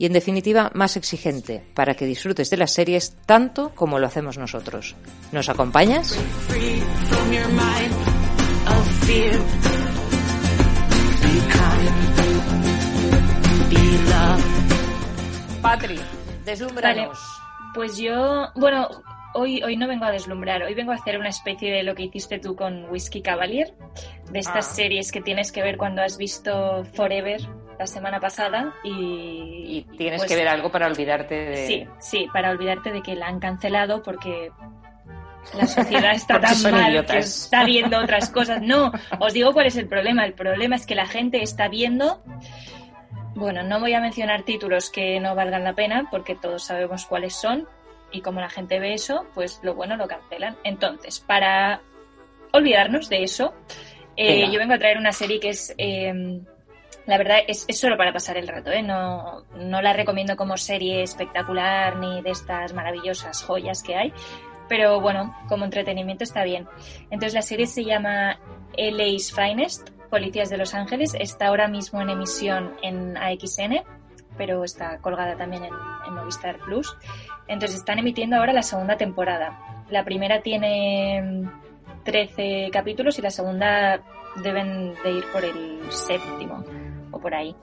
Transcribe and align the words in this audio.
y 0.00 0.06
en 0.06 0.14
definitiva 0.14 0.70
más 0.72 0.96
exigente 0.96 1.62
para 1.74 1.92
que 1.92 2.06
disfrutes 2.06 2.48
de 2.48 2.56
las 2.56 2.72
series 2.72 3.18
tanto 3.26 3.74
como 3.74 3.98
lo 3.98 4.06
hacemos 4.06 4.38
nosotros. 4.38 4.96
¿Nos 5.30 5.50
acompañas? 5.50 6.18
Patri, 15.62 16.00
deslumbranos. 16.44 17.18
Pues 17.74 17.96
yo, 17.98 18.48
bueno, 18.56 18.88
hoy, 19.34 19.62
hoy 19.62 19.76
no 19.76 19.86
vengo 19.86 20.04
a 20.04 20.10
deslumbrar, 20.10 20.62
hoy 20.62 20.74
vengo 20.74 20.92
a 20.92 20.96
hacer 20.96 21.18
una 21.18 21.28
especie 21.28 21.70
de 21.72 21.82
lo 21.82 21.94
que 21.94 22.04
hiciste 22.04 22.38
tú 22.38 22.56
con 22.56 22.90
Whiskey 22.90 23.22
Cavalier, 23.22 23.74
de 24.30 24.38
estas 24.38 24.66
Ah. 24.68 24.74
series 24.74 25.12
que 25.12 25.20
tienes 25.20 25.52
que 25.52 25.62
ver 25.62 25.76
cuando 25.76 26.02
has 26.02 26.16
visto 26.16 26.84
Forever 26.94 27.40
la 27.80 27.86
semana 27.86 28.20
pasada 28.20 28.74
y... 28.84 29.64
Y 29.66 29.96
tienes 29.96 30.20
pues, 30.20 30.30
que 30.30 30.36
ver 30.36 30.48
algo 30.48 30.70
para 30.70 30.86
olvidarte 30.86 31.34
de... 31.34 31.66
Sí, 31.66 31.88
sí, 31.98 32.28
para 32.30 32.50
olvidarte 32.50 32.92
de 32.92 33.00
que 33.00 33.14
la 33.14 33.26
han 33.26 33.40
cancelado 33.40 34.02
porque 34.02 34.52
la 35.54 35.66
sociedad 35.66 36.12
está 36.12 36.38
tan 36.42 36.60
mal 36.70 37.06
que 37.06 37.18
está 37.20 37.64
viendo 37.64 37.98
otras 37.98 38.28
cosas. 38.28 38.60
No, 38.60 38.92
os 39.18 39.32
digo 39.32 39.54
cuál 39.54 39.64
es 39.64 39.76
el 39.76 39.88
problema. 39.88 40.26
El 40.26 40.34
problema 40.34 40.76
es 40.76 40.84
que 40.84 40.94
la 40.94 41.06
gente 41.06 41.42
está 41.42 41.68
viendo... 41.68 42.22
Bueno, 43.34 43.62
no 43.62 43.80
voy 43.80 43.94
a 43.94 44.00
mencionar 44.00 44.42
títulos 44.42 44.90
que 44.90 45.18
no 45.18 45.34
valgan 45.34 45.64
la 45.64 45.72
pena 45.72 46.06
porque 46.10 46.34
todos 46.34 46.62
sabemos 46.62 47.06
cuáles 47.06 47.34
son 47.34 47.66
y 48.12 48.20
como 48.20 48.40
la 48.40 48.50
gente 48.50 48.78
ve 48.78 48.92
eso, 48.92 49.24
pues 49.32 49.58
lo 49.62 49.74
bueno 49.74 49.96
lo 49.96 50.06
cancelan. 50.06 50.54
Entonces, 50.64 51.18
para 51.20 51.80
olvidarnos 52.52 53.08
de 53.08 53.22
eso, 53.22 53.54
eh, 54.18 54.50
yo 54.52 54.58
vengo 54.58 54.74
a 54.74 54.78
traer 54.78 54.98
una 54.98 55.12
serie 55.12 55.40
que 55.40 55.48
es... 55.48 55.74
eh, 55.78 56.42
la 57.10 57.18
verdad 57.18 57.38
es, 57.48 57.64
es 57.66 57.80
solo 57.80 57.96
para 57.96 58.12
pasar 58.12 58.36
el 58.36 58.46
rato, 58.46 58.70
¿eh? 58.70 58.84
no, 58.84 59.42
no 59.56 59.82
la 59.82 59.92
recomiendo 59.92 60.36
como 60.36 60.56
serie 60.56 61.02
espectacular 61.02 61.96
ni 61.96 62.22
de 62.22 62.30
estas 62.30 62.72
maravillosas 62.72 63.42
joyas 63.42 63.82
que 63.82 63.96
hay, 63.96 64.12
pero 64.68 65.00
bueno, 65.00 65.34
como 65.48 65.64
entretenimiento 65.64 66.22
está 66.22 66.44
bien. 66.44 66.68
Entonces 67.10 67.34
la 67.34 67.42
serie 67.42 67.66
se 67.66 67.84
llama 67.84 68.38
LA's 68.78 69.32
Finest, 69.32 69.90
Policías 70.08 70.50
de 70.50 70.56
Los 70.56 70.72
Ángeles, 70.72 71.16
está 71.18 71.48
ahora 71.48 71.66
mismo 71.66 72.00
en 72.00 72.10
emisión 72.10 72.76
en 72.80 73.16
AXN, 73.16 73.82
pero 74.38 74.62
está 74.62 74.98
colgada 74.98 75.36
también 75.36 75.64
en, 75.64 76.14
Movistar 76.14 76.58
Plus. 76.58 76.96
Entonces 77.48 77.78
están 77.78 77.98
emitiendo 77.98 78.36
ahora 78.36 78.52
la 78.52 78.62
segunda 78.62 78.96
temporada. 78.96 79.84
La 79.90 80.04
primera 80.04 80.42
tiene 80.42 81.20
mm, 81.22 82.04
13 82.04 82.70
capítulos 82.72 83.18
y 83.18 83.22
la 83.22 83.30
segunda 83.30 84.00
deben 84.44 84.94
de 85.02 85.10
ir 85.10 85.24
por 85.32 85.44
el 85.44 85.80
séptimo 85.90 86.64
por 87.20 87.34
ahí. 87.34 87.54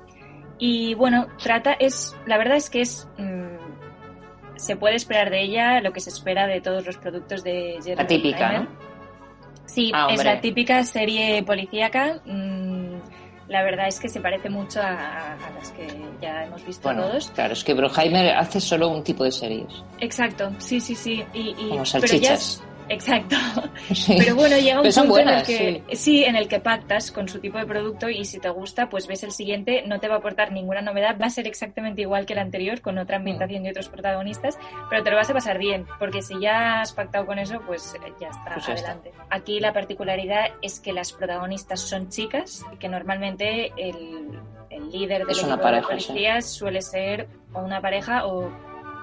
Y 0.60 0.94
bueno, 0.96 1.28
trata, 1.42 1.74
es, 1.74 2.16
la 2.26 2.38
verdad 2.38 2.58
es 2.58 2.70
que 2.70 2.82
es, 2.82 3.08
mm, 3.18 4.58
se 4.58 4.76
puede 4.76 4.96
esperar 4.96 5.30
de 5.30 5.44
ella 5.44 5.82
lo 5.82 5.92
que 5.94 6.00
se 6.00 6.10
espera 6.10 6.48
de 6.48 6.62
todos 6.62 6.86
los 6.86 6.98
productos 6.98 7.44
de 7.44 7.78
Jerry 7.84 7.96
La 7.96 8.08
típica. 8.08 8.68
Sí, 9.66 9.92
Ah, 9.94 10.08
es 10.12 10.24
la 10.24 10.40
típica 10.42 10.84
serie 10.84 11.44
policíaca. 11.44 12.20
mm, 12.26 12.88
la 13.50 13.64
verdad 13.64 13.88
es 13.88 14.00
que 14.00 14.10
se 14.10 14.20
parece 14.20 14.50
mucho 14.50 14.82
a, 14.82 15.34
a 15.34 15.50
las 15.58 15.72
que 15.72 15.88
ya 16.22 16.44
hemos 16.44 16.66
visto 16.66 16.84
Bueno, 16.90 17.04
todos. 17.04 17.30
claro, 17.32 17.54
es 17.54 17.64
que 17.64 17.74
Bruheimer 17.74 18.36
hace 18.36 18.60
solo 18.60 18.90
un 18.90 19.04
tipo 19.04 19.24
de 19.24 19.32
series, 19.32 19.84
Exacto, 20.00 20.52
sí, 20.58 20.82
sí, 20.82 20.96
sí. 20.96 21.24
Y, 21.34 21.50
y- 21.52 21.54
como 21.54 21.70
pero 21.70 21.78
ya 21.78 21.86
salchichas. 21.86 22.40
es- 22.42 22.64
exacto. 22.90 23.36
Sí. 23.94 24.16
Pero 24.18 24.36
bueno, 24.36 24.58
llega 24.58 24.78
un 24.78 24.84
Pero 24.84 24.96
punto 24.96 25.10
buenas, 25.10 25.48
en 25.50 25.66
el 25.66 25.84
que 25.86 25.96
sí. 25.96 26.24
en 26.24 26.36
el 26.36 26.48
que 26.48 26.60
pactas 26.60 27.12
con 27.12 27.28
su 27.30 27.40
tipo 27.40 27.58
de 27.58 27.66
producto 27.66 28.10
y 28.10 28.26
si 28.26 28.40
te 28.40 28.50
gusta, 28.50 28.90
pues 28.90 29.08
ves 29.08 29.24
el 29.24 29.32
siguiente, 29.32 29.84
no 29.86 30.00
te 30.00 30.08
va 30.08 30.16
a 30.16 30.18
aportar 30.18 30.52
ninguna 30.52 30.82
novedad, 30.82 31.18
va 31.22 31.28
a 31.28 31.30
ser 31.30 31.48
exactamente 31.48 32.02
igual 32.02 32.26
que 32.26 32.34
el 32.34 32.40
anterior, 32.40 32.82
con 32.82 32.98
otra 32.98 33.18
ambientación 33.18 33.66
y 33.66 33.70
otros 33.70 33.90
protagonistas, 33.90 34.58
pero 34.90 35.04
te 35.04 35.12
lo 35.12 35.18
vas 35.18 35.30
a 35.30 35.34
pasar 35.34 35.58
bien, 35.58 35.86
porque 36.00 36.22
si 36.22 36.40
ya 36.40 36.82
has 36.82 36.92
pactado 36.94 37.26
con 37.26 37.40
eso, 37.40 37.62
pues 37.66 37.94
eh, 37.96 38.14
ya 38.20 38.30
está, 38.30 38.54
Pues 38.54 38.68
ya 38.68 38.74
está. 38.74 38.92
adelante. 38.92 39.12
Aquí 39.30 39.60
la 39.60 39.74
particularidad 39.74 40.46
es 40.62 40.80
que 40.80 40.94
las 40.94 41.14
protagonistas 41.14 41.80
son 41.80 42.10
chicas, 42.10 42.66
y 42.74 42.78
que 42.78 42.90
normalmente 42.90 43.72
el, 43.78 44.40
el 44.70 44.92
líder 44.92 45.22
del 45.22 45.30
Es 45.32 45.44
una 45.44 45.54
equipo 45.54 45.64
pareja, 45.64 45.94
de 45.94 46.00
sí. 46.00 46.08
policías 46.08 46.46
suele 46.50 46.82
ser 46.82 47.28
o 47.54 47.62
una 47.62 47.80
pareja 47.82 48.26
o 48.26 48.50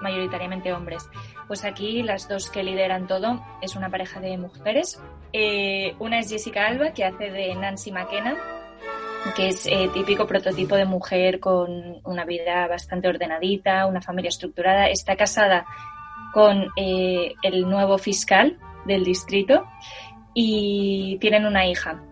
mayoritariamente 0.01 0.71
hombres. 0.73 1.07
Pues 1.47 1.63
aquí 1.63 2.01
las 2.01 2.27
dos 2.27 2.49
que 2.49 2.63
lideran 2.63 3.07
todo 3.07 3.43
es 3.61 3.75
una 3.75 3.89
pareja 3.89 4.19
de 4.19 4.37
mujeres. 4.37 4.99
Eh, 5.31 5.95
una 5.99 6.19
es 6.19 6.29
Jessica 6.29 6.67
Alba, 6.67 6.91
que 6.91 7.05
hace 7.05 7.29
de 7.29 7.53
Nancy 7.55 7.91
McKenna, 7.91 8.35
que 9.35 9.49
es 9.49 9.67
eh, 9.67 9.89
típico 9.93 10.25
prototipo 10.25 10.75
de 10.75 10.85
mujer 10.85 11.39
con 11.39 11.99
una 12.03 12.25
vida 12.25 12.67
bastante 12.67 13.07
ordenadita, 13.07 13.85
una 13.85 14.01
familia 14.01 14.29
estructurada. 14.29 14.87
Está 14.87 15.15
casada 15.15 15.65
con 16.33 16.67
eh, 16.75 17.33
el 17.43 17.69
nuevo 17.69 17.97
fiscal 17.97 18.57
del 18.85 19.03
distrito 19.03 19.65
y 20.33 21.17
tienen 21.19 21.45
una 21.45 21.65
hija. 21.67 22.03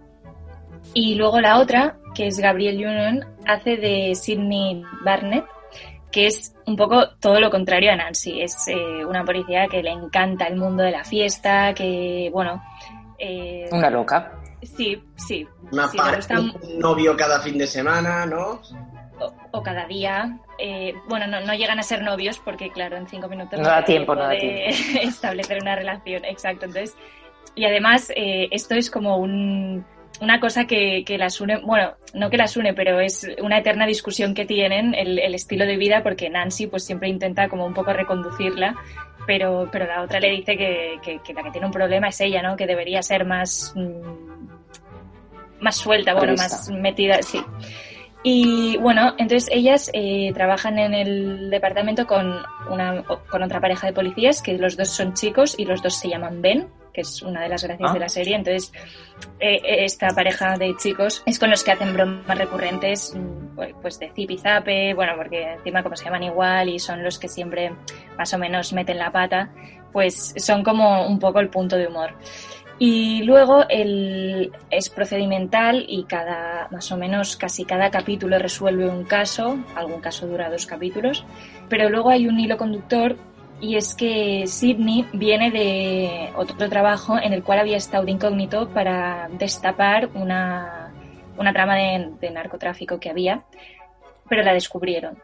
Y 0.94 1.16
luego 1.16 1.42
la 1.42 1.60
otra, 1.60 1.98
que 2.14 2.28
es 2.28 2.40
Gabrielle 2.40 2.88
Union, 2.88 3.26
hace 3.48 3.78
de 3.78 4.16
Sidney 4.16 4.84
Barnett, 5.04 5.46
que 6.14 6.28
es 6.28 6.56
un 6.68 6.78
poco 6.78 7.10
todo 7.20 7.40
lo 7.40 7.50
contrario 7.50 7.92
a 7.92 7.96
Nancy. 7.96 8.42
Es 8.42 8.68
eh, 8.68 9.04
una 9.04 9.26
policía 9.26 9.68
que 9.68 9.82
le 9.82 9.90
encanta 9.90 10.46
el 10.46 10.56
mundo 10.56 10.84
de 10.84 10.92
la 10.92 11.04
fiesta, 11.04 11.74
que, 11.74 12.30
bueno... 12.32 12.64
eh, 13.18 13.68
Una 13.72 13.90
loca. 13.90 14.32
Sí, 14.62 15.04
sí. 15.16 15.46
Una 15.72 15.88
sí, 15.88 15.98
gusta 15.98 16.40
un 16.40 16.54
novio 16.80 17.18
cada 17.18 17.42
fin 17.42 17.58
de 17.58 17.68
semana, 17.68 18.26
¿no? 18.26 18.62
o, 19.20 19.34
o 19.52 19.64
cada 19.64 19.86
día. 19.88 20.38
Eh, 20.58 20.94
bueno, 21.10 21.28
no, 21.28 21.42
no 21.42 21.54
llegan 21.54 21.80
a 21.80 21.84
ser 21.84 22.02
novios 22.04 22.40
porque, 22.40 22.70
claro, 22.70 22.96
en 22.98 23.08
cinco 23.08 23.28
minutos 23.28 23.60
No 23.60 23.68
da 23.68 23.84
tiempo, 23.84 24.16
no 24.16 24.22
da 24.22 24.30
de 24.30 24.68
establecer 25.02 25.60
una 25.62 25.76
relación. 25.76 26.24
Exacto. 26.26 26.66
Entonces, 26.66 26.96
y 27.56 27.66
además, 27.66 28.12
eh, 28.16 28.48
esto 28.52 28.76
es 28.76 28.90
como 28.90 29.18
un, 29.18 29.86
una 30.22 30.40
cosa 30.40 30.66
que, 30.66 31.04
que 31.06 31.18
las 31.18 31.42
une, 31.42 31.58
bueno, 31.58 31.94
no 32.14 32.30
que 32.30 32.38
las 32.38 32.56
une, 32.58 32.74
pero 32.74 33.00
es 33.00 33.28
una 33.42 33.58
eterna 33.58 33.86
discusión 33.86 34.34
que 34.34 34.46
tienen 34.46 34.94
el, 34.94 35.20
el 35.20 35.34
estilo 35.36 35.66
de 35.66 35.78
vida 35.78 36.04
porque 36.04 36.30
Nancy 36.30 36.68
pues 36.68 36.86
siempre 36.86 37.10
intenta 37.10 37.50
como 37.50 37.66
un 37.66 37.74
poco 37.74 37.94
reconducirla. 37.94 38.76
Pero, 39.26 39.70
pero 39.72 39.86
la 39.88 40.02
otra 40.02 40.20
le 40.20 40.30
dice 40.32 40.58
que, 40.58 41.00
que- 41.02 41.20
que 41.24 41.34
la 41.34 41.44
que 41.44 41.52
tiene 41.52 41.66
un 41.68 41.72
problema 41.72 42.10
es 42.10 42.20
ella, 42.20 42.42
¿no? 42.42 42.58
Que 42.58 42.68
debería 42.68 43.02
ser 43.02 43.24
más, 43.26 43.72
mm, 43.74 45.62
más 45.62 45.78
suelta, 45.78 46.14
bueno, 46.14 46.34
más 46.38 46.70
metida, 46.70 47.22
sí. 47.22 47.42
Y 48.24 48.78
bueno, 48.78 49.14
entonces 49.18 49.50
ellas 49.52 49.92
eh, 49.94 50.32
trabajan 50.34 50.80
en 50.80 50.94
el 50.94 51.50
departamento 51.50 52.08
con, 52.08 52.38
una, 52.70 53.04
con 53.04 53.44
otra 53.44 53.60
pareja 53.60 53.88
de 53.88 53.94
policías, 53.94 54.42
que 54.42 54.58
los 54.58 54.78
dos 54.78 54.90
son 54.90 55.14
chicos 55.14 55.56
y 55.60 55.66
los 55.66 55.84
dos 55.84 55.96
se 55.96 56.08
llaman 56.08 56.42
Ben, 56.42 56.68
que 56.94 57.02
es 57.02 57.22
una 57.22 57.42
de 57.42 57.50
las 57.50 57.64
gracias 57.64 57.90
Ah. 57.90 57.94
de 57.94 58.00
la 58.00 58.08
serie. 58.08 58.36
Entonces, 58.36 58.72
eh, 59.42 59.60
esta 59.84 60.08
pareja 60.10 60.58
de 60.58 60.74
chicos 60.78 61.22
es 61.26 61.38
con 61.38 61.50
los 61.50 61.66
que 61.66 61.72
hacen 61.74 61.94
bromas 61.94 62.38
recurrentes, 62.38 63.14
mm, 63.14 63.82
pues 63.82 64.00
de 64.00 64.10
zip 64.12 64.32
y 64.32 64.38
zape, 64.38 64.94
bueno, 64.94 65.14
porque 65.18 65.54
encima 65.54 65.84
como 65.84 65.98
se 65.98 66.06
llaman 66.06 66.24
igual 66.24 66.70
y 66.70 66.80
son 66.80 67.04
los 67.04 67.20
que 67.20 67.28
siempre 67.28 67.74
más 68.18 68.34
o 68.34 68.38
menos 68.38 68.72
meten 68.72 69.00
la 69.00 69.12
pata, 69.12 69.50
pues 69.92 70.34
son 70.38 70.64
como 70.64 71.06
un 71.08 71.20
poco 71.20 71.42
el 71.42 71.50
punto 71.50 71.76
de 71.76 71.88
humor. 71.88 72.12
Y 72.80 73.24
luego 73.24 73.66
el, 73.70 74.52
es 74.70 74.90
procedimental 74.90 75.86
y 75.88 76.04
cada, 76.06 76.68
más 76.72 76.92
o 76.92 76.98
menos, 76.98 77.38
casi 77.38 77.66
cada 77.66 77.92
capítulo 77.92 78.40
resuelve 78.40 78.90
un 78.90 79.04
caso, 79.04 79.58
algún 79.76 80.02
caso 80.02 80.28
dura 80.28 80.50
dos 80.50 80.66
capítulos, 80.66 81.24
pero 81.70 81.90
luego 81.90 82.10
hay 82.10 82.28
un 82.28 82.40
hilo 82.40 82.58
conductor 82.58 83.16
y 83.62 83.78
es 83.78 83.96
que 83.96 84.46
Sidney 84.48 85.08
viene 85.14 85.52
de 85.52 86.32
otro 86.36 86.68
trabajo 86.68 87.18
en 87.18 87.32
el 87.32 87.44
cual 87.44 87.60
había 87.60 87.78
estado 87.78 88.06
de 88.06 88.12
incógnito 88.12 88.68
para 88.70 89.30
destapar 89.38 90.10
una, 90.16 90.92
una 91.38 91.54
trama 91.54 91.76
de, 91.76 92.12
de 92.20 92.32
narcotráfico 92.32 93.00
que 93.00 93.10
había, 93.10 93.44
pero 94.28 94.44
la 94.44 94.54
descubrieron. 94.54 95.18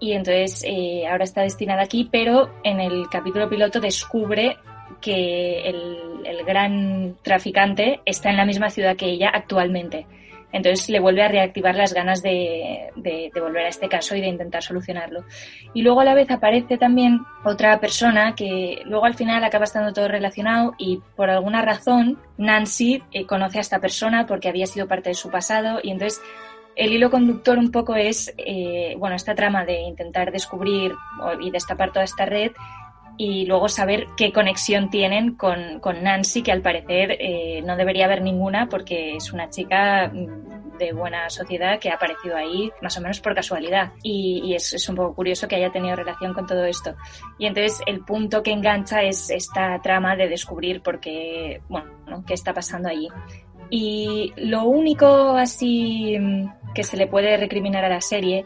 Y 0.00 0.12
entonces 0.12 0.62
eh, 0.64 1.06
ahora 1.08 1.24
está 1.24 1.42
destinada 1.42 1.82
aquí, 1.82 2.08
pero 2.10 2.50
en 2.62 2.80
el 2.80 3.08
capítulo 3.10 3.48
piloto 3.48 3.80
descubre 3.80 4.56
que 5.00 5.68
el, 5.68 6.44
gran 6.46 7.16
traficante 7.22 8.00
está 8.06 8.30
en 8.30 8.38
la 8.38 8.46
misma 8.46 8.70
ciudad 8.70 8.96
que 8.96 9.06
ella 9.06 9.30
actualmente. 9.32 10.06
Entonces 10.50 10.88
le 10.88 10.98
vuelve 10.98 11.22
a 11.22 11.28
reactivar 11.28 11.74
las 11.74 11.92
ganas 11.92 12.22
de, 12.22 12.88
de, 12.96 13.30
volver 13.38 13.66
a 13.66 13.68
este 13.68 13.88
caso 13.88 14.16
y 14.16 14.22
de 14.22 14.28
intentar 14.28 14.62
solucionarlo. 14.62 15.24
Y 15.74 15.82
luego 15.82 16.00
a 16.00 16.04
la 16.04 16.14
vez 16.14 16.30
aparece 16.30 16.78
también 16.78 17.20
otra 17.44 17.78
persona 17.80 18.34
que 18.34 18.80
luego 18.86 19.04
al 19.04 19.14
final 19.14 19.44
acaba 19.44 19.64
estando 19.64 19.92
todo 19.92 20.08
relacionado 20.08 20.74
y 20.78 21.00
por 21.16 21.28
alguna 21.28 21.60
razón 21.60 22.18
Nancy 22.38 23.02
eh, 23.12 23.26
conoce 23.26 23.58
a 23.58 23.60
esta 23.60 23.78
persona 23.78 24.26
porque 24.26 24.48
había 24.48 24.64
sido 24.64 24.88
parte 24.88 25.10
de 25.10 25.14
su 25.14 25.30
pasado 25.30 25.80
y 25.82 25.90
entonces 25.90 26.22
el 26.78 26.92
hilo 26.92 27.10
conductor 27.10 27.58
un 27.58 27.72
poco 27.72 27.96
es, 27.96 28.32
eh, 28.38 28.94
bueno, 28.98 29.16
esta 29.16 29.34
trama 29.34 29.64
de 29.64 29.80
intentar 29.80 30.30
descubrir 30.30 30.94
y 31.40 31.50
destapar 31.50 31.92
toda 31.92 32.04
esta 32.04 32.24
red 32.24 32.52
y 33.18 33.46
luego 33.46 33.68
saber 33.68 34.06
qué 34.16 34.32
conexión 34.32 34.90
tienen 34.90 35.34
con, 35.34 35.80
Nancy, 36.02 36.42
que 36.42 36.52
al 36.52 36.62
parecer 36.62 37.16
eh, 37.18 37.60
no 37.66 37.76
debería 37.76 38.04
haber 38.04 38.22
ninguna 38.22 38.68
porque 38.68 39.16
es 39.16 39.32
una 39.32 39.50
chica 39.50 40.08
mm, 40.08 40.78
de 40.78 40.92
buena 40.92 41.28
sociedad 41.28 41.80
que 41.80 41.90
ha 41.90 41.94
aparecido 41.94 42.36
ahí 42.36 42.70
más 42.80 42.96
o 42.96 43.00
menos 43.00 43.18
por 43.18 43.34
casualidad. 43.34 43.92
Y, 44.04 44.54
es, 44.54 44.72
es, 44.72 44.88
un 44.88 44.94
poco 44.94 45.16
curioso 45.16 45.48
que 45.48 45.56
haya 45.56 45.72
tenido 45.72 45.96
relación 45.96 46.32
con 46.32 46.46
todo 46.46 46.64
esto. 46.64 46.94
Y 47.38 47.46
entonces 47.46 47.82
el 47.86 48.04
punto 48.04 48.40
que 48.44 48.52
engancha 48.52 49.02
es 49.02 49.30
esta 49.30 49.82
trama 49.82 50.14
de 50.14 50.28
descubrir 50.28 50.80
por 50.80 51.00
qué, 51.00 51.60
bueno, 51.68 52.24
qué 52.24 52.34
está 52.34 52.54
pasando 52.54 52.88
allí. 52.88 53.08
Y 53.68 54.32
lo 54.36 54.62
único 54.62 55.36
así 55.36 56.16
mm, 56.16 56.72
que 56.72 56.84
se 56.84 56.96
le 56.96 57.08
puede 57.08 57.36
recriminar 57.36 57.84
a 57.84 57.88
la 57.88 58.00
serie 58.00 58.44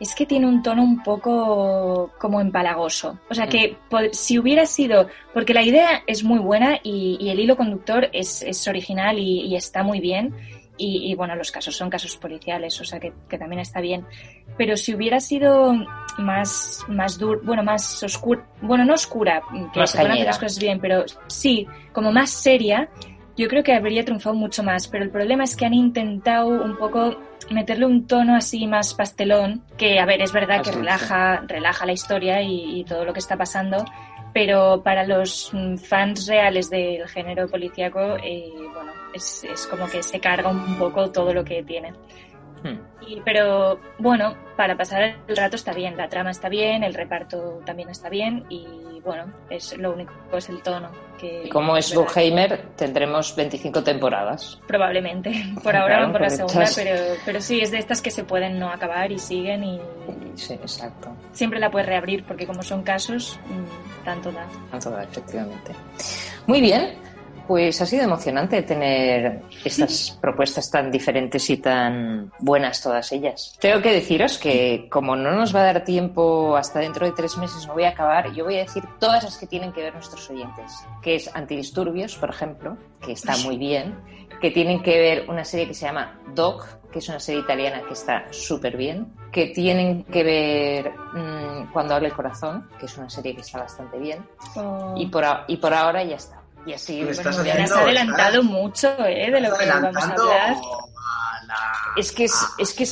es 0.00 0.14
que 0.14 0.26
tiene 0.26 0.46
un 0.46 0.62
tono 0.62 0.82
un 0.82 1.02
poco 1.02 2.12
como 2.18 2.40
empalagoso. 2.40 3.18
O 3.30 3.34
sea 3.34 3.46
que 3.46 3.76
mm. 3.90 3.96
si 4.12 4.38
hubiera 4.38 4.66
sido, 4.66 5.08
porque 5.32 5.54
la 5.54 5.62
idea 5.62 6.02
es 6.06 6.22
muy 6.22 6.38
buena 6.38 6.78
y, 6.82 7.28
el 7.30 7.40
hilo 7.40 7.56
conductor 7.56 8.08
es, 8.12 8.68
original 8.68 9.18
y, 9.18 9.54
está 9.56 9.82
muy 9.82 10.00
bien. 10.00 10.34
Y, 10.78 11.14
bueno, 11.14 11.34
los 11.34 11.50
casos 11.50 11.74
son 11.74 11.88
casos 11.88 12.18
policiales, 12.18 12.78
o 12.82 12.84
sea 12.84 13.00
que, 13.00 13.10
también 13.38 13.60
está 13.60 13.80
bien. 13.80 14.04
Pero 14.58 14.76
si 14.76 14.94
hubiera 14.94 15.20
sido 15.20 15.72
más, 16.18 16.84
más 16.86 17.16
duro, 17.16 17.40
bueno, 17.42 17.62
más 17.62 18.02
oscura, 18.02 18.46
bueno, 18.60 18.84
no 18.84 18.92
oscura, 18.92 19.40
que 19.72 19.86
se 19.86 19.96
pueden 19.96 20.12
hacer 20.12 20.26
las 20.26 20.38
cosas 20.38 20.58
bien, 20.58 20.78
pero 20.78 21.06
sí, 21.28 21.66
como 21.94 22.12
más 22.12 22.28
seria, 22.28 22.90
yo 23.38 23.48
creo 23.48 23.62
que 23.62 23.74
habría 23.74 24.04
triunfado 24.04 24.34
mucho 24.34 24.62
más, 24.62 24.88
pero 24.88 25.04
el 25.04 25.10
problema 25.10 25.44
es 25.44 25.56
que 25.56 25.66
han 25.66 25.74
intentado 25.74 26.48
un 26.48 26.76
poco 26.76 27.16
meterle 27.50 27.86
un 27.86 28.06
tono 28.06 28.36
así 28.36 28.66
más 28.66 28.94
pastelón, 28.94 29.62
que 29.76 30.00
a 30.00 30.06
ver, 30.06 30.22
es 30.22 30.32
verdad 30.32 30.62
que 30.62 30.72
relaja, 30.72 31.42
relaja 31.46 31.86
la 31.86 31.92
historia 31.92 32.42
y, 32.42 32.84
todo 32.84 33.04
lo 33.04 33.12
que 33.12 33.20
está 33.20 33.36
pasando, 33.36 33.84
pero 34.32 34.82
para 34.82 35.06
los 35.06 35.50
mm, 35.52 35.76
fans 35.76 36.26
reales 36.26 36.70
del 36.70 37.06
género 37.08 37.48
policíaco, 37.48 38.16
eh, 38.22 38.50
bueno, 38.72 38.92
es, 39.14 39.44
es 39.44 39.66
como 39.66 39.88
que 39.88 40.02
se 40.02 40.20
carga 40.20 40.50
un 40.50 40.76
poco 40.78 41.10
todo 41.10 41.32
lo 41.32 41.44
que 41.44 41.62
tiene. 41.62 41.92
Hmm. 42.62 42.78
Y, 43.06 43.20
pero 43.24 43.78
bueno, 43.98 44.34
para 44.56 44.76
pasar 44.76 45.16
el 45.26 45.36
rato 45.36 45.56
está 45.56 45.72
bien, 45.72 45.96
la 45.96 46.08
trama 46.08 46.30
está 46.30 46.48
bien, 46.48 46.82
el 46.82 46.94
reparto 46.94 47.60
también 47.64 47.88
está 47.90 48.08
bien 48.08 48.44
y 48.48 49.00
bueno, 49.06 49.32
es 49.48 49.78
lo 49.78 49.92
único 49.92 50.12
es 50.32 50.48
el 50.48 50.60
tono. 50.62 50.90
Que, 51.16 51.48
como 51.50 51.76
es 51.76 51.94
Bullheimer, 51.94 52.60
tendremos 52.76 53.34
25 53.36 53.82
temporadas. 53.82 54.60
Probablemente, 54.66 55.32
por 55.62 55.74
ahora 55.76 56.00
van 56.00 56.12
por 56.12 56.20
la 56.20 56.30
segunda, 56.30 56.66
pero, 56.74 57.14
pero 57.24 57.40
sí, 57.40 57.60
es 57.60 57.70
de 57.70 57.78
estas 57.78 58.02
que 58.02 58.10
se 58.10 58.24
pueden 58.24 58.58
no 58.58 58.68
acabar 58.68 59.10
y 59.12 59.18
siguen 59.18 59.64
y... 59.64 59.80
Sí, 60.34 60.54
exacto. 60.54 61.10
Siempre 61.32 61.58
la 61.58 61.70
puedes 61.70 61.88
reabrir 61.88 62.24
porque 62.24 62.46
como 62.46 62.62
son 62.62 62.82
casos, 62.82 63.38
mm, 63.46 64.04
tanto 64.04 64.32
da. 64.32 64.46
Tanto 64.72 64.90
da, 64.90 65.04
efectivamente. 65.04 65.72
Muy 66.46 66.60
bien, 66.60 66.98
pues 67.46 67.80
ha 67.80 67.86
sido 67.86 68.04
emocionante 68.04 68.62
tener 68.62 69.42
estas 69.64 70.18
propuestas 70.20 70.70
tan 70.70 70.90
diferentes 70.90 71.48
y 71.50 71.58
tan 71.58 72.32
buenas 72.38 72.82
todas 72.82 73.10
ellas. 73.12 73.56
Tengo 73.60 73.80
que 73.80 73.92
deciros 73.92 74.38
que 74.38 74.88
como 74.90 75.16
no 75.16 75.32
nos 75.32 75.54
va 75.54 75.60
a 75.60 75.64
dar 75.72 75.84
tiempo 75.84 76.56
hasta 76.56 76.80
dentro 76.80 77.06
de 77.06 77.12
tres 77.12 77.36
meses, 77.36 77.66
no 77.66 77.74
voy 77.74 77.84
a 77.84 77.90
acabar, 77.90 78.32
yo 78.32 78.44
voy 78.44 78.56
a 78.56 78.60
decir 78.60 78.84
todas 78.98 79.24
las 79.24 79.36
que 79.36 79.46
tienen 79.46 79.72
que 79.72 79.82
ver 79.82 79.94
nuestros 79.94 80.28
oyentes, 80.30 80.72
que 81.02 81.16
es 81.16 81.34
Antidisturbios, 81.34 82.16
por 82.16 82.30
ejemplo, 82.30 82.76
que 83.00 83.12
está 83.12 83.36
muy 83.38 83.56
bien, 83.56 83.94
que 84.40 84.50
tienen 84.50 84.82
que 84.82 84.98
ver 84.98 85.30
una 85.30 85.44
serie 85.44 85.66
que 85.66 85.74
se 85.74 85.86
llama 85.86 86.20
Doc, 86.34 86.66
que 86.90 86.98
es 87.00 87.08
una 87.08 87.20
serie 87.20 87.42
italiana 87.42 87.82
que 87.86 87.92
está 87.92 88.26
súper 88.30 88.76
bien, 88.76 89.12
que 89.30 89.48
tienen 89.48 90.04
que 90.04 90.24
ver 90.24 90.92
mm, 91.12 91.72
Cuando 91.72 91.94
habla 91.94 92.08
el 92.08 92.14
corazón, 92.14 92.68
que 92.78 92.86
es 92.86 92.96
una 92.96 93.10
serie 93.10 93.34
que 93.34 93.42
está 93.42 93.58
bastante 93.58 93.98
bien, 93.98 94.24
oh. 94.56 94.94
y, 94.96 95.06
por, 95.06 95.24
y 95.46 95.56
por 95.56 95.74
ahora 95.74 96.02
ya 96.04 96.16
está. 96.16 96.45
Y 96.66 96.72
así, 96.72 97.04
bueno, 97.04 97.30
has 97.30 97.70
adelantado 97.72 98.42
mucho 98.42 98.88
¿eh? 99.06 99.30
de 99.30 99.40
lo 99.40 99.56
que 99.56 99.66
vamos 99.66 99.96
a 99.96 100.10
hablar. 100.10 100.56
Es 101.96 102.10
que 102.10 102.24
es, 102.24 102.34
es 102.58 102.74
que 102.74 102.86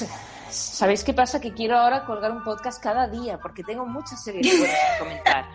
¿Sabéis 0.54 1.04
qué 1.04 1.12
pasa? 1.12 1.40
Que 1.40 1.52
quiero 1.52 1.76
ahora 1.76 2.04
colgar 2.04 2.32
un 2.32 2.42
podcast 2.44 2.82
cada 2.82 3.08
día 3.08 3.38
porque 3.38 3.62
tengo 3.62 3.84
muchas 3.86 4.22
series 4.22 4.46
que 4.46 4.70
comentar. 4.98 5.46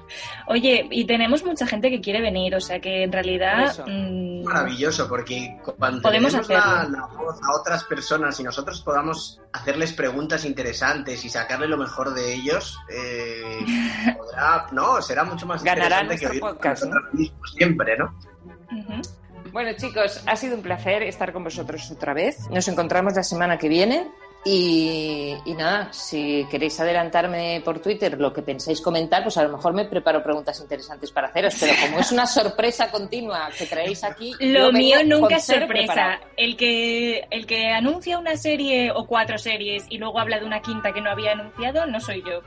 Oye, 0.47 0.87
y 0.91 1.05
tenemos 1.05 1.43
mucha 1.43 1.65
gente 1.65 1.89
que 1.89 2.01
quiere 2.01 2.21
venir, 2.21 2.55
o 2.55 2.61
sea 2.61 2.79
que 2.79 3.03
en 3.03 3.11
realidad... 3.11 3.85
Mm, 3.87 4.43
Maravilloso, 4.43 5.07
porque 5.07 5.57
cuando 5.77 6.01
podemos 6.01 6.33
la, 6.33 6.87
la, 6.89 7.05
voz 7.15 7.39
a 7.41 7.59
otras 7.59 7.83
personas 7.85 8.39
y 8.39 8.43
nosotros 8.43 8.81
podamos 8.81 9.41
hacerles 9.53 9.93
preguntas 9.93 10.45
interesantes 10.45 11.23
y 11.23 11.29
sacarle 11.29 11.67
lo 11.67 11.77
mejor 11.77 12.13
de 12.13 12.33
ellos, 12.33 12.77
eh, 12.89 13.59
podrá, 14.17 14.67
no, 14.71 15.01
será 15.01 15.23
mucho 15.23 15.45
más 15.45 15.61
interesante 15.61 16.17
que 16.17 16.27
oír 16.27 16.39
podcast, 16.39 16.83
siempre, 17.55 17.97
¿no? 17.97 18.13
Bueno, 19.51 19.71
chicos, 19.75 20.21
ha 20.25 20.35
sido 20.35 20.55
un 20.55 20.61
placer 20.61 21.03
estar 21.03 21.33
con 21.33 21.43
vosotros 21.43 21.89
otra 21.91 22.13
vez. 22.13 22.49
Nos 22.49 22.67
encontramos 22.67 23.15
la 23.15 23.23
semana 23.23 23.57
que 23.57 23.67
viene. 23.67 24.07
Y, 24.45 25.35
nada, 25.57 25.91
si 25.91 26.47
queréis 26.49 26.79
adelantarme 26.79 27.61
por 27.63 27.79
Twitter 27.79 28.19
lo 28.19 28.31
que 28.31 28.41
pensáis 28.41 28.79
comentar, 28.79 29.21
pues 29.21 29.37
a 29.37 29.43
lo 29.43 29.49
mejor 29.49 29.73
me 29.73 29.85
preparo 29.85 30.23
preguntas 30.23 30.59
interesantes 30.61 31.11
para 31.11 31.27
haceros. 31.27 31.55
Pero 31.59 31.73
como 31.81 31.99
es 31.99 32.11
una 32.11 32.25
sorpresa 32.25 32.89
continua 32.89 33.49
que 33.57 33.65
traéis 33.65 34.03
aquí. 34.03 34.33
Lo 34.39 34.71
mío 34.71 34.99
nunca 35.05 35.37
es 35.37 35.45
sorpresa. 35.45 36.19
El 36.37 36.55
que, 36.55 37.27
el 37.29 37.45
que 37.45 37.67
anuncia 37.67 38.17
una 38.17 38.37
serie 38.37 38.91
o 38.91 39.05
cuatro 39.05 39.37
series 39.37 39.85
y 39.89 39.97
luego 39.97 40.19
habla 40.19 40.39
de 40.39 40.45
una 40.45 40.61
quinta 40.61 40.93
que 40.93 41.01
no 41.01 41.11
había 41.11 41.33
anunciado, 41.33 41.85
no 41.85 41.99
soy 41.99 42.23
yo. 42.23 42.41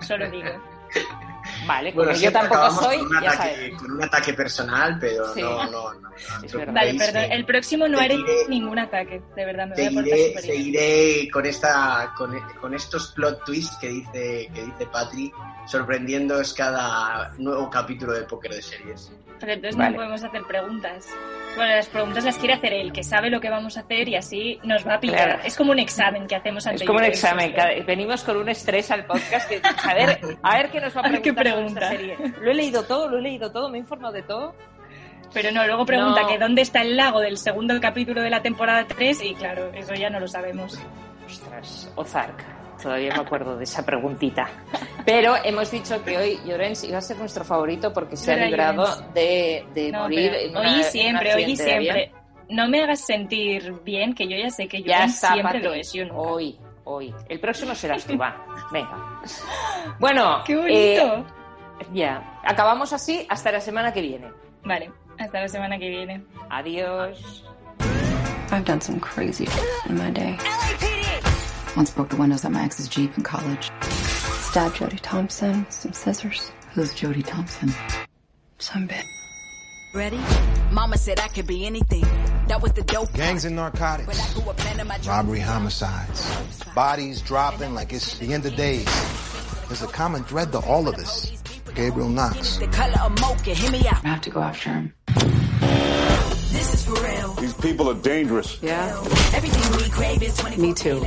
Solo 0.00 0.30
digo. 0.30 0.50
Vale, 1.66 1.92
bueno, 1.92 2.12
yo 2.12 2.32
tampoco 2.32 2.70
soy, 2.70 2.98
con 2.98 3.06
un, 3.08 3.16
ataque, 3.16 3.72
con 3.78 3.90
un 3.92 4.04
ataque 4.04 4.34
personal, 4.34 4.98
pero 5.00 5.34
no, 5.34 5.70
no, 5.70 5.94
no. 5.94 6.10
vale, 6.72 6.94
perdón, 6.94 7.22
el 7.30 7.44
próximo 7.44 7.88
no 7.88 7.98
haré 7.98 8.16
ningún 8.48 8.78
ataque, 8.78 9.22
de 9.34 9.44
verdad, 9.44 9.68
me 9.68 9.90
voy 9.90 10.12
a 10.12 10.40
Seguiré 10.40 11.28
con, 11.30 11.46
esta, 11.46 12.12
con, 12.16 12.38
con, 12.60 12.74
estos 12.74 13.12
plot 13.12 13.44
twists 13.44 13.76
que 13.78 13.88
dice, 13.88 14.50
que 14.54 14.64
dice 14.64 14.86
Patri, 14.86 15.32
sorprendiéndoos 15.66 16.54
cada 16.54 17.32
nuevo 17.38 17.68
capítulo 17.70 18.12
de 18.12 18.22
Póker 18.24 18.52
de 18.52 18.62
Series. 18.62 19.12
Pero 19.40 19.52
entonces 19.52 19.76
no 19.76 19.94
podemos 19.94 20.22
hacer 20.22 20.42
preguntas. 20.44 21.06
Bueno, 21.56 21.76
las 21.76 21.88
preguntas 21.88 22.24
las 22.24 22.36
quiere 22.36 22.54
hacer 22.54 22.72
él, 22.72 22.92
que 22.92 23.04
sabe 23.04 23.30
lo 23.30 23.40
que 23.40 23.48
vamos 23.48 23.76
a 23.76 23.80
hacer 23.80 24.08
y 24.08 24.16
así 24.16 24.58
nos 24.64 24.86
va 24.86 24.94
a 24.94 25.00
pillar. 25.00 25.40
Es 25.44 25.56
como 25.56 25.72
un 25.72 25.78
examen 25.78 26.26
que 26.26 26.34
hacemos 26.34 26.66
antes. 26.66 26.82
Es 26.82 26.86
como 26.86 26.98
un 26.98 27.04
examen. 27.04 27.54
Venimos 27.86 28.22
con 28.24 28.36
un 28.36 28.48
estrés 28.48 28.90
al 28.90 29.04
podcast. 29.06 29.50
a, 29.84 29.94
ver, 29.94 30.20
a 30.42 30.56
ver 30.56 30.70
qué 30.70 30.80
nos 30.80 30.96
va 30.96 31.00
a 31.00 31.04
preguntar. 31.34 31.90
Qué 31.90 31.96
serie. 31.96 32.16
Lo 32.40 32.50
he 32.50 32.54
leído 32.54 32.82
todo, 32.84 33.08
lo 33.08 33.18
he 33.18 33.22
leído 33.22 33.52
todo, 33.52 33.68
me 33.68 33.78
he 33.78 33.80
informado 33.80 34.12
de 34.12 34.22
todo. 34.22 34.54
Pero 35.32 35.50
no, 35.50 35.66
luego 35.66 35.84
pregunta 35.84 36.26
que 36.28 36.38
dónde 36.38 36.62
está 36.62 36.82
el 36.82 36.96
lago 36.96 37.20
del 37.20 37.38
segundo 37.38 37.80
capítulo 37.80 38.22
de 38.22 38.30
la 38.30 38.40
temporada 38.42 38.86
3 38.86 39.22
y 39.22 39.34
claro, 39.34 39.70
eso 39.74 39.94
ya 39.94 40.08
no 40.08 40.20
lo 40.20 40.28
sabemos. 40.28 40.78
Ostras, 41.26 41.90
Ozark. 41.96 42.63
Todavía 42.84 43.14
me 43.14 43.22
acuerdo 43.22 43.56
de 43.56 43.64
esa 43.64 43.82
preguntita. 43.82 44.46
Pero 45.06 45.36
hemos 45.42 45.70
dicho 45.70 46.04
que 46.04 46.18
hoy 46.18 46.38
Llorens 46.44 46.84
iba 46.84 46.98
a 46.98 47.00
ser 47.00 47.16
nuestro 47.16 47.42
favorito 47.42 47.94
porque 47.94 48.14
se 48.14 48.34
ha 48.34 48.36
librado 48.36 48.84
de, 49.14 49.64
morir. 49.90 50.52
hoy 50.54 50.82
siempre, 50.82 51.34
hoy 51.34 51.56
siempre. 51.56 52.12
No 52.50 52.68
me 52.68 52.82
hagas 52.82 53.00
sentir 53.00 53.72
bien, 53.84 54.14
que 54.14 54.28
yo 54.28 54.36
ya 54.36 54.50
sé 54.50 54.68
que 54.68 54.82
yo 54.82 54.92
siempre 55.08 55.60
lo 55.60 55.72
es. 55.72 55.94
Hoy, 56.12 56.58
hoy. 56.84 57.14
El 57.26 57.40
próximo 57.40 57.74
serás 57.74 58.04
tú, 58.04 58.18
va. 58.18 58.36
Venga. 58.70 59.22
Bueno. 59.98 60.42
¡Qué 60.44 60.54
bonito! 60.54 60.74
Eh, 60.74 61.24
ya. 61.94 62.38
Acabamos 62.44 62.92
así 62.92 63.26
hasta 63.30 63.50
la 63.50 63.60
semana 63.60 63.94
que 63.94 64.02
viene. 64.02 64.30
Vale, 64.62 64.90
hasta 65.18 65.40
la 65.40 65.48
semana 65.48 65.78
que 65.78 65.88
viene. 65.88 66.22
Adiós. 66.50 67.46
I've 68.50 68.66
done 68.66 68.82
some 68.82 69.00
crazy 69.00 69.48
in 69.88 69.96
my 69.96 70.10
day. 70.10 70.36
Once 71.76 71.90
broke 71.90 72.08
the 72.08 72.16
windows 72.16 72.44
on 72.44 72.52
my 72.52 72.64
ex's 72.64 72.86
Jeep 72.88 73.16
in 73.16 73.24
college. 73.24 73.70
Stabbed 73.82 74.76
Jody 74.76 74.98
Thompson, 74.98 75.66
some 75.70 75.92
scissors. 75.92 76.52
Who's 76.72 76.94
Jody 76.94 77.22
Thompson? 77.22 77.72
Some 78.58 78.86
bitch. 78.86 79.02
Ready? 79.92 80.20
Mama 80.70 80.96
said 80.96 81.18
I 81.18 81.28
could 81.28 81.46
be 81.48 81.66
anything. 81.66 82.04
That 82.46 82.62
was 82.62 82.72
the 82.72 82.82
dope. 82.82 83.12
Gangs 83.12 83.44
and 83.44 83.56
narcotics. 83.56 84.36
Robbery, 85.06 85.40
homicides. 85.40 86.64
Bodies 86.74 87.20
dropping 87.20 87.74
like 87.74 87.92
it's 87.92 88.18
the 88.18 88.32
end 88.32 88.46
of 88.46 88.54
days. 88.54 88.86
There's 89.68 89.82
a 89.82 89.88
common 89.88 90.22
thread 90.24 90.52
to 90.52 90.58
all 90.60 90.86
of 90.88 90.96
this. 90.96 91.42
Gabriel 91.74 92.08
Knox. 92.08 92.60
I 92.60 92.66
have 94.04 94.20
to 94.20 94.30
go 94.30 94.40
after 94.40 94.70
him. 94.70 94.94
These 97.40 97.54
people 97.54 97.90
are 97.90 97.94
dangerous. 97.94 98.62
Yeah. 98.62 98.96
Everything 99.34 99.76
we 99.76 99.88
crave 99.90 100.22
is 100.22 100.36
24 100.36 100.62
Me 100.64 100.72
too. 100.74 101.00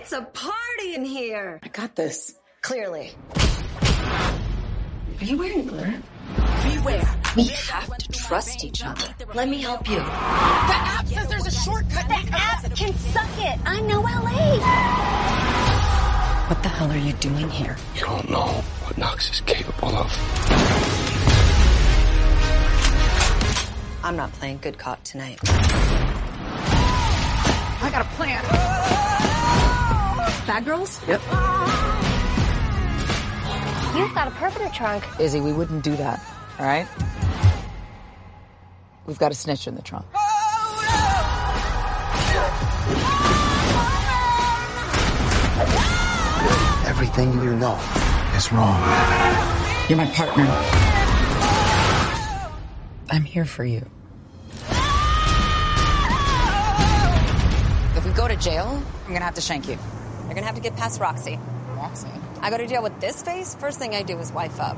Damn, 0.00 0.02
it's 0.02 0.12
a 0.12 0.22
party 0.22 0.94
in 0.94 1.04
here. 1.04 1.60
I 1.62 1.68
got 1.68 1.94
this. 1.94 2.34
Clearly. 2.62 3.12
Are 5.20 5.24
you 5.24 5.36
wearing 5.36 5.66
glitter? 5.66 6.00
Beware. 6.74 7.16
We 7.36 7.44
have 7.44 7.98
to 7.98 8.08
trust 8.12 8.64
each 8.64 8.82
other. 8.84 9.14
Let 9.34 9.48
me 9.48 9.60
help 9.60 9.88
you. 9.88 9.96
The 9.96 10.02
app 10.02 11.06
says 11.06 11.28
there's 11.28 11.46
a 11.46 11.50
shortcut. 11.50 12.08
The 12.08 12.28
app 12.32 12.74
can 12.74 12.94
suck 12.94 13.28
it. 13.38 13.58
I 13.66 13.80
know 13.80 14.00
LA. 14.00 14.58
What 16.48 16.62
the 16.62 16.68
hell 16.68 16.90
are 16.90 16.96
you 16.96 17.12
doing 17.14 17.50
here? 17.50 17.76
You 17.94 18.02
don't 18.02 18.30
know 18.30 18.62
what 18.84 18.96
Knox 18.96 19.30
is 19.30 19.40
capable 19.42 19.96
of. 19.96 20.10
I'm 24.02 24.16
not 24.16 24.32
playing 24.32 24.58
good 24.62 24.78
cop 24.78 25.02
tonight. 25.04 25.38
I 27.82 27.90
got 27.92 28.06
a 28.06 28.08
plan. 28.16 29.09
Bad 30.46 30.64
girls? 30.64 31.00
Yep. 31.06 31.20
You've 33.96 34.14
got 34.14 34.28
a 34.28 34.30
perpetrator 34.32 34.72
trunk. 34.74 35.04
Izzy, 35.18 35.40
we 35.40 35.52
wouldn't 35.52 35.84
do 35.84 35.96
that. 35.96 36.20
All 36.58 36.66
right? 36.66 36.86
We've 39.06 39.18
got 39.18 39.32
a 39.32 39.34
snitch 39.34 39.66
in 39.66 39.74
the 39.74 39.82
trunk. 39.82 40.06
Everything 46.86 47.32
you 47.42 47.54
know 47.56 47.78
is 48.36 48.52
wrong. 48.52 48.80
You're 49.88 49.98
my 49.98 50.06
partner. 50.14 50.46
I'm 53.10 53.24
here 53.24 53.44
for 53.44 53.64
you. 53.64 53.84
If 57.96 58.04
we 58.04 58.12
go 58.12 58.28
to 58.28 58.36
jail, 58.36 58.82
I'm 59.06 59.12
gonna 59.12 59.24
have 59.24 59.34
to 59.34 59.40
shank 59.40 59.68
you. 59.68 59.78
You're 60.30 60.36
gonna 60.36 60.46
have 60.46 60.54
to 60.54 60.62
get 60.62 60.76
past 60.76 61.00
Roxy. 61.00 61.40
Roxy? 61.74 62.06
I 62.40 62.50
go 62.50 62.56
to 62.56 62.64
jail 62.64 62.84
with 62.84 63.00
this 63.00 63.20
face, 63.20 63.56
first 63.56 63.80
thing 63.80 63.96
I 63.96 64.04
do 64.04 64.16
is 64.20 64.30
wife 64.30 64.60
up. 64.60 64.76